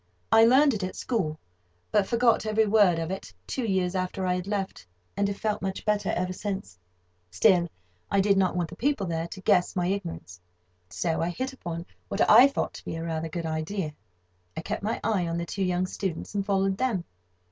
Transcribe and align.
I 0.31 0.45
learned 0.45 0.73
it 0.73 0.81
at 0.81 0.95
school, 0.95 1.37
but 1.91 2.07
forgot 2.07 2.47
every 2.47 2.65
word 2.65 2.97
of 2.97 3.11
it 3.11 3.31
two 3.45 3.63
years 3.65 3.93
after 3.93 4.25
I 4.25 4.33
had 4.33 4.47
left, 4.47 4.87
and 5.15 5.27
have 5.27 5.37
felt 5.37 5.61
much 5.61 5.85
better 5.85 6.09
ever 6.09 6.33
since. 6.33 6.79
Still, 7.29 7.69
I 8.09 8.19
did 8.19 8.35
not 8.35 8.55
want 8.55 8.71
the 8.71 8.75
people 8.75 9.05
there 9.05 9.27
to 9.27 9.41
guess 9.41 9.75
my 9.75 9.85
ignorance; 9.85 10.41
so 10.89 11.21
I 11.21 11.29
hit 11.29 11.53
upon 11.53 11.85
what 12.07 12.27
I 12.27 12.47
thought 12.47 12.73
to 12.73 12.83
be 12.85 12.97
rather 12.97 13.27
a 13.27 13.29
good 13.29 13.45
idea. 13.45 13.93
I 14.57 14.61
kept 14.61 14.81
my 14.81 14.99
eye 15.03 15.27
on 15.27 15.37
the 15.37 15.45
two 15.45 15.63
young 15.63 15.85
students, 15.85 16.33
and 16.33 16.43
followed 16.43 16.79
them. 16.79 17.03